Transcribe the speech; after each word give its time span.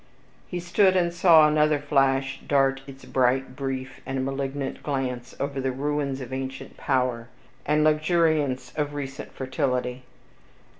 He 0.47 0.59
stood 0.59 0.95
and 0.97 1.13
saw 1.13 1.47
another 1.47 1.77
flash 1.77 2.39
dart 2.47 2.81
its 2.87 3.05
bright, 3.05 3.55
brief, 3.55 4.01
and 4.03 4.25
malignant 4.25 4.81
glance 4.81 5.35
over 5.39 5.61
the 5.61 5.71
ruins 5.71 6.21
of 6.21 6.33
ancient 6.33 6.75
power, 6.75 7.27
and 7.67 7.85
the 7.85 7.91
luxuriance 7.91 8.73
of 8.75 8.95
recent 8.95 9.31
fertility. 9.31 10.01